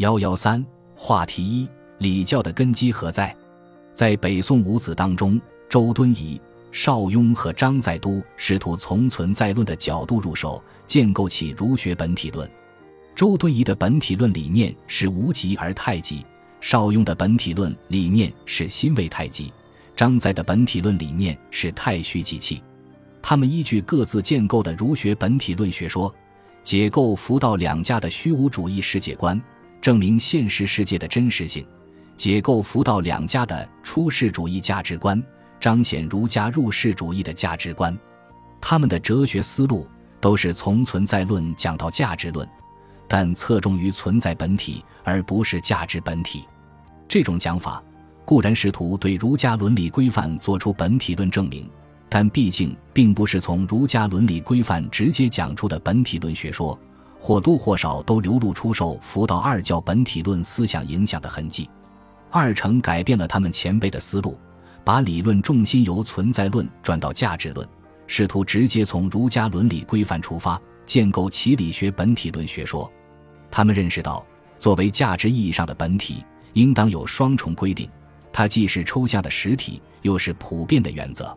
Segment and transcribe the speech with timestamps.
[0.00, 0.64] 幺幺三
[0.96, 1.68] 话题一：
[1.98, 3.36] 礼教的根基何在？
[3.92, 5.38] 在北宋五子当中，
[5.68, 6.40] 周敦颐、
[6.72, 12.50] 邵雍和张载都试图从存在论的角度入手，建构起儒学本体论。
[13.14, 16.24] 周敦颐的本体论理念是无极而太极，
[16.62, 19.52] 邵雍的本体论理念是心为太极，
[19.94, 22.62] 张载的本体论理念是太虚极气。
[23.20, 26.10] 他们依据各自建构的儒学本体论学说，
[26.64, 29.38] 解构佛道两家的虚无主义世界观。
[29.80, 31.66] 证明现实世界的真实性，
[32.16, 35.22] 解构佛道两家的出世主义价值观，
[35.58, 37.96] 彰显儒家入世主义的价值观。
[38.60, 39.88] 他们的哲学思路
[40.20, 42.46] 都是从存在论讲到价值论，
[43.08, 46.44] 但侧重于存在本体，而不是价值本体。
[47.08, 47.82] 这种讲法
[48.26, 51.68] 固然试图对儒家伦理规范做出本体论证明，
[52.10, 56.78] 但毕竟并不是从儒家伦理规范直接讲出的本体论学说。
[57.20, 61.68] 或多或少都流露出受佛道二教本体论思想影响的痕迹。
[62.30, 64.38] 二程改变了他们前辈的思路，
[64.82, 67.68] 把理论重心由存在论转到价值论，
[68.06, 72.90] 试图直接从儒家伦理规范出发，建构其理学本体论学说。
[73.50, 74.24] 他们认识到，
[74.58, 76.24] 作为价值意义上的本体，
[76.54, 77.86] 应当有双重规定：
[78.32, 81.36] 它既是抽象的实体，又是普遍的原则。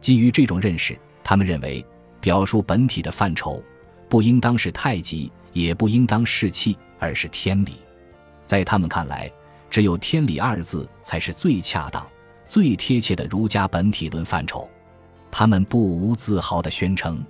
[0.00, 1.82] 基于这种认识，他们认为，
[2.20, 3.62] 表述本体的范畴。
[4.08, 7.74] 不应当是太极，也不应当是气，而是天理。
[8.44, 9.30] 在他们看来，
[9.70, 12.06] 只有“天理”二字才是最恰当、
[12.46, 14.68] 最贴切的儒家本体论范畴。
[15.30, 17.24] 他们不无自豪地宣称：“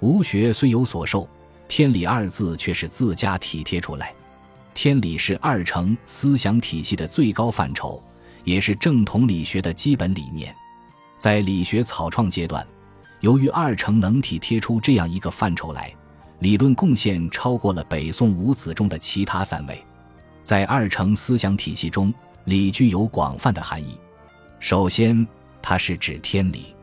[0.00, 1.28] 吾学虽有所受，
[1.66, 4.14] 天理二字却是自家体贴出来。
[4.74, 8.00] 天理是二程思想体系的最高范畴，
[8.44, 10.54] 也是正统理学的基本理念。
[11.18, 12.66] 在理学草创阶段，
[13.20, 15.92] 由于二程能体贴出这样一个范畴来。”
[16.42, 19.80] 理论贡献超过了北宋五子中的其他三位，
[20.42, 22.12] 在二程思想体系中，
[22.46, 23.96] 理具有广泛的含义。
[24.58, 25.24] 首先，
[25.62, 26.74] 它是指天理，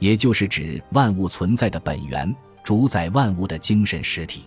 [0.00, 4.42] 也就是指万物存在的本源，主宰万物的精神实体。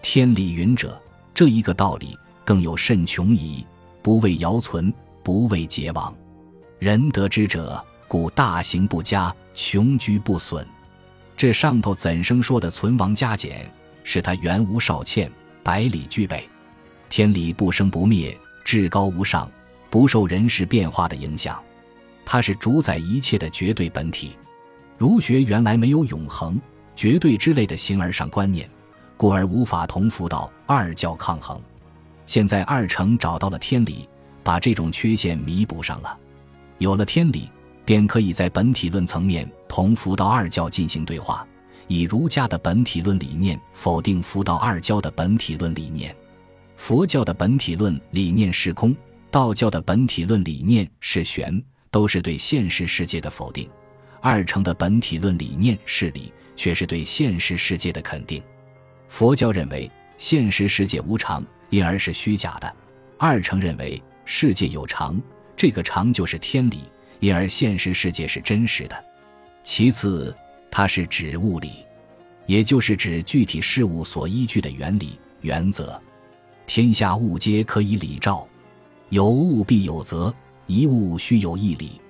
[0.00, 1.02] 天理云者，
[1.34, 3.66] 这一个道理更有甚穷矣！
[4.00, 4.94] 不为尧存，
[5.24, 6.14] 不为桀亡。
[6.78, 10.64] 仁得之者，故大行不加，穷居不损。
[11.36, 13.68] 这上头怎生说的存亡加减？
[14.10, 15.30] 是他原无少欠，
[15.62, 16.48] 百里俱备，
[17.10, 19.50] 天理不生不灭，至高无上，
[19.90, 21.62] 不受人事变化的影响。
[22.24, 24.34] 它是主宰一切的绝对本体。
[24.96, 26.58] 儒学原来没有永恒、
[26.96, 28.66] 绝对之类的形而上观念，
[29.14, 31.60] 故而无法同佛道二教抗衡。
[32.24, 34.08] 现在二程找到了天理，
[34.42, 36.18] 把这种缺陷弥补上了。
[36.78, 37.50] 有了天理，
[37.84, 41.46] 便可以在本体论层面同佛道二教进行对话。
[41.88, 46.14] 以儒家的本体论理念否定佛道二教的本体论理念，
[46.76, 48.94] 佛教的本体论理念是空，
[49.30, 51.60] 道教的本体论理念是玄，
[51.90, 53.68] 都是对现实世界的否定。
[54.20, 58.42] 二程的本体论理念是理，却是对现实世界的肯定。
[59.08, 62.68] 佛教认为现实世界无常，因而是虚假的；
[63.16, 65.18] 二程认为世界有常，
[65.56, 66.82] 这个常就是天理，
[67.20, 69.04] 因而现实世界是真实的。
[69.62, 70.36] 其次。
[70.70, 71.70] 它是指物理，
[72.46, 76.00] 也就是指具体事物所依据的原理、原则。
[76.66, 78.46] 天下物皆可以理照，
[79.08, 80.32] 有物必有则，
[80.66, 82.00] 一物须有一理。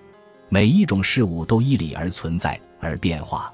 [0.49, 3.53] 每一种事物都依理而存在而变化，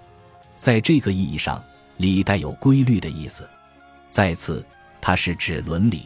[0.59, 1.62] 在这个意义上，
[1.98, 3.48] 理带有规律的意思。
[4.10, 4.65] 再次，
[5.00, 6.04] 它是指伦理，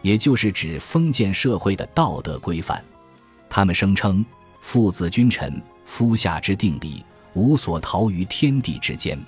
[0.00, 2.82] 也就是指封建社会的道德规范。
[3.50, 4.24] 他们声称
[4.60, 7.04] 父子君臣、夫下之定理。
[7.34, 9.18] 无所逃于天地之间。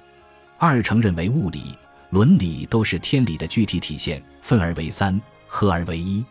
[0.58, 1.76] 二程认为物理、
[2.10, 6.24] 伦理都是天理的具体体现，分而为三，合而为一。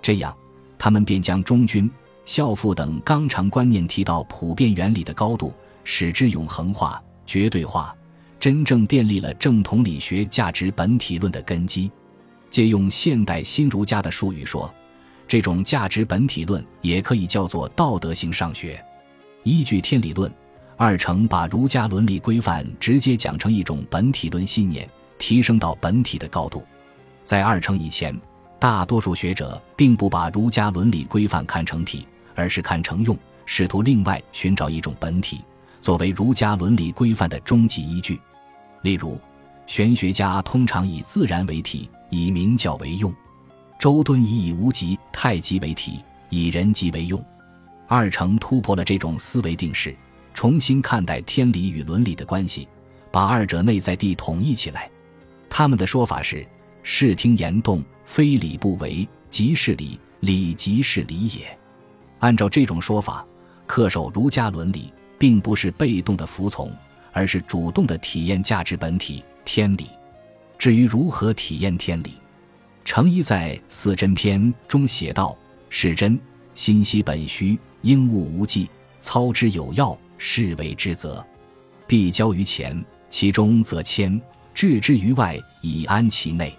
[0.00, 0.36] 这样，
[0.78, 1.90] 他们便将忠君、
[2.24, 5.52] 孝父等纲常观念提到普遍原理的高度，
[5.84, 7.96] 使之永恒化、绝对化，
[8.38, 11.90] 真正奠立了正统理学价值本体论的根基。
[12.50, 14.72] 借用现代新儒家的术语说，
[15.26, 18.84] 这种价值本体论也可以叫做道德性上学。
[19.44, 20.30] 依据天理论。
[20.84, 26.66] 二程把儒家伦理规范直接讲成一种本体论信念，提升到本体的高度。
[27.22, 28.12] 在二程以前，
[28.58, 35.38] 大多数学者并不把儒家伦理规范看成体，而是看成用，试图另外寻找一种本体
[35.80, 38.20] 作为儒家伦理规范的终极依据。
[38.82, 39.20] 例如，
[39.68, 43.12] 玄学家通常以自然为体，以明教为用；
[43.78, 47.24] 周敦颐以无极、太极为体，以人极为用。
[47.86, 49.96] 二程突破了这种思维定式。
[50.34, 52.66] 重新看待天理与伦理的关系，
[53.10, 54.90] 把二者内在地统一起来。
[55.48, 56.46] 他们的说法是：
[56.82, 61.58] 视听言动，非礼不为，即是礼，礼即是礼也。
[62.20, 63.26] 按照这种说法，
[63.68, 66.70] 恪守儒家伦理，并不是被动的服从，
[67.12, 69.86] 而是主动的体验价值本体天理。
[70.58, 72.12] 至于如何体验天理，
[72.84, 75.36] 程颐在《四真篇》中写道
[75.68, 76.18] ：“是真，
[76.54, 78.70] 心息本虚，应物无际，
[79.00, 81.24] 操之有要，是为之责。
[81.84, 84.20] 必交于前，其中则谦；
[84.54, 86.56] 置之于外，以安其内。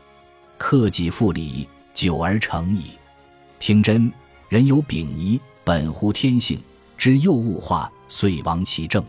[0.57, 2.91] 克己复礼，久而成矣。
[3.59, 4.11] 听真，
[4.49, 6.61] 人有秉仪。”本乎天性，
[6.97, 9.01] 知幼物化，遂亡其正；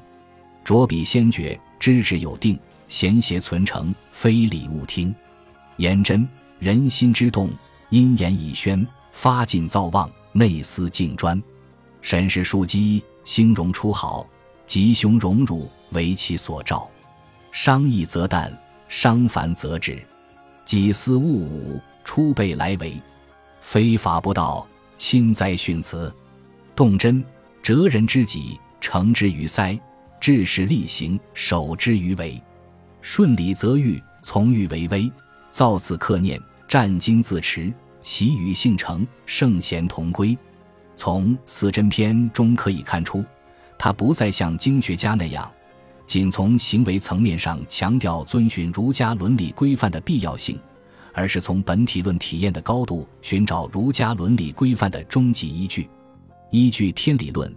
[0.62, 2.56] 着笔先觉，知之有定，
[2.86, 5.12] 贤邪存诚，非礼勿听。
[5.78, 6.28] 言真，
[6.60, 7.50] 人心之动，
[7.90, 11.42] 因言以宣，发尽造妄，内思静专。
[12.00, 14.24] 审时枢机，兴荣出好，
[14.66, 16.88] 吉凶荣辱，为其所照。
[17.52, 18.52] 伤益则淡，
[18.88, 20.02] 伤烦则止。
[20.64, 23.00] 己思勿忤，出备来为。
[23.60, 24.66] 非法不道，
[24.96, 26.12] 亲哉训辞。
[26.74, 27.24] 动真，
[27.62, 29.78] 哲人之己，诚之于塞；
[30.18, 32.42] 治事力行，守之于为。
[33.00, 35.10] 顺理则欲，从欲为威。
[35.50, 37.72] 造次克念，战经自持，
[38.02, 40.36] 习与性成，圣贤同归。
[40.96, 43.24] 从《四真篇》中可以看出，
[43.84, 45.52] 他不再像经学家那样，
[46.06, 50.58] 仅从行为层面上强调遵循儒家伦理规范的必要性，
[51.12, 55.86] 而是从本体论体验的高度寻找儒家伦理规范的终极依据。
[56.50, 57.54] 依据天理论，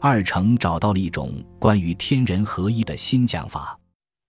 [0.00, 3.78] 二程找到了一种关于天人合一的新讲法。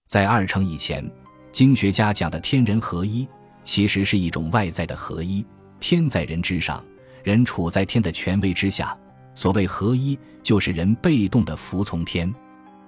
[0.05, 1.09] 在二程以前，
[1.53, 3.25] 经学家讲的天人合一，
[3.63, 5.45] 其实是一种外在的合一，
[5.79, 6.83] 天在人之上，
[7.23, 8.93] 人处在天的权威之下。
[9.37, 12.33] 所谓合一，就是人被动的服从天。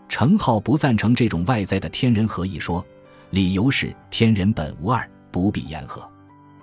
[0.07, 2.83] 程颢不赞成这种外在的天人合一说，
[3.29, 6.01] 理由是天人本无二，不必言和。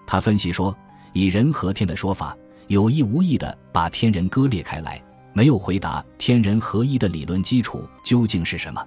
[0.04, 0.76] 他分析说，
[1.12, 2.36] 以人和天的说法。
[2.66, 5.00] 有意无意地把天人割裂开来，
[5.32, 8.84] 没有回答天人合一的理论基础究竟是什么，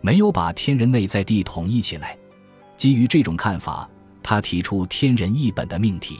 [0.00, 2.16] 没有把天人内在地统一起来。
[2.76, 3.90] 基于这种看法，
[4.22, 6.16] 他提出天人一本的命题。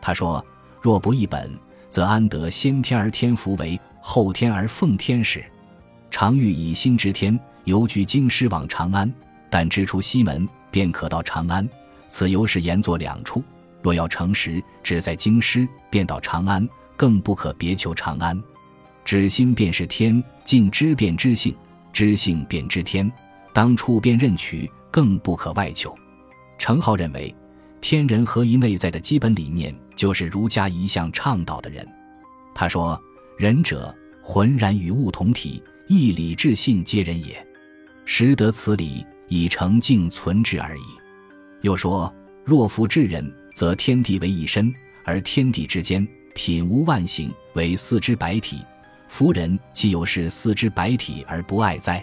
[0.00, 0.44] 他说
[0.80, 1.52] ：“若不一本，
[1.90, 5.44] 则安得先天而天福为，后天而奉天时？
[6.10, 9.12] 常欲以心知天，犹居京师往长安，
[9.50, 11.68] 但知出西门，便可到长安。
[12.08, 13.42] 此由是言作两处。”
[13.82, 18.38] 若要成实，只在京师，便到长安，更不可别求长安。
[19.06, 21.56] 知心便是天，尽知便知性，
[21.92, 23.10] 知性便知天。
[23.54, 25.96] 当处便任取，更不可外求。
[26.58, 27.34] 程颢认为，
[27.80, 31.86] 天人合一内在的基本理念，就是儒家一向倡导的人。
[32.54, 33.00] 他说
[33.38, 37.46] ：“仁者，浑然与物同体，义理智信皆人也。
[38.04, 40.82] 识得此理，以成敬存之而已。”
[41.62, 42.12] 又说
[42.44, 44.72] ：“若夫至人。”则天地为一身，
[45.04, 48.64] 而天地之间品无万形，为四肢百体。
[49.06, 52.02] 夫人既有是四肢百体而不爱哉？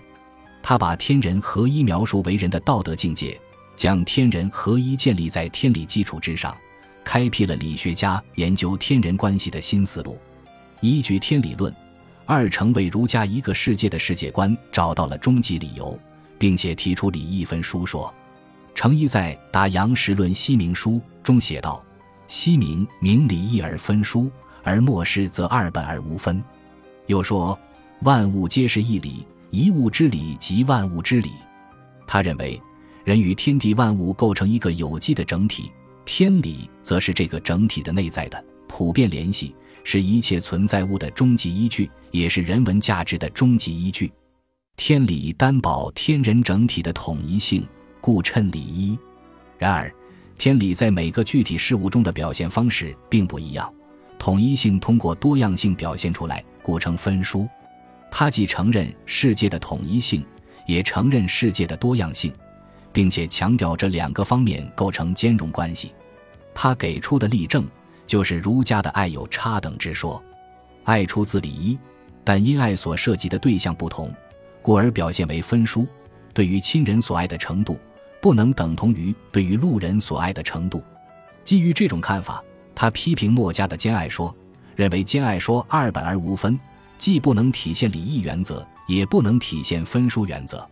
[0.62, 3.40] 他把天人合一描述为人的道德境界，
[3.78, 6.54] 将天人合一建立在天理基础之上，
[7.04, 10.20] 开辟了理学家研究天人关系的新思路。
[10.82, 11.74] 依据天理论，
[12.26, 15.98] 二成为儒家一个世界的世界观找到了终极理由，
[16.40, 18.12] 并且提出礼义分书说。
[18.74, 20.92] 程颐在《答杨时论西明书》
[21.24, 21.84] 中写道
[22.28, 24.30] ：“西明明理义而分殊，
[24.64, 26.44] 而末世则二本而无分。”
[27.06, 27.58] 又说
[28.02, 31.32] ：“万物皆是一理，一物之理即万物之理。”
[32.06, 32.62] 他认为，
[33.08, 35.72] 人与天地万物构成一个有机的整体，
[36.04, 44.12] 天理则是这个整体的内在的普遍联系，是一切存在物的终极依据，也是人文价值的终极依据。
[44.76, 47.66] 天理担保天人整体的统一性。
[48.02, 49.00] 故称理一，
[49.58, 49.90] 然而，
[50.38, 53.74] 天理在每个具体事物中的表现方式并不一样。
[54.20, 57.48] 统一性通过多样性表现出来，故称分殊。
[58.12, 60.26] 他既承认世界的统一性，
[60.68, 62.34] 也承认世界的多样性，
[62.98, 65.94] 并且强调这两个方面构成兼容关系。
[66.52, 67.64] 他给出的例证
[68.08, 70.20] 就是儒家的爱有差等之说。
[70.84, 71.78] 爱出自礼一，
[72.24, 74.12] 但因爱所涉及的对象不同，
[74.64, 75.86] 故而表现为分殊。
[76.34, 77.78] 对于亲人所爱的程度。
[78.20, 80.84] 不能等同于对于路人所爱的程度。
[81.44, 84.36] 基于这种看法，他批评墨家的兼爱说，
[84.76, 86.60] 认为兼爱说二本而无分，
[86.98, 90.68] 既不能体现礼义原则，也不能体现分殊原则。